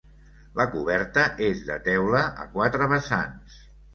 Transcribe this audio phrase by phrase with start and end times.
[0.59, 3.63] La coberta és de teula, a quatre vessants.